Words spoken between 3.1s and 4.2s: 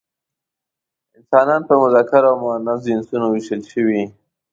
ویشل شوي.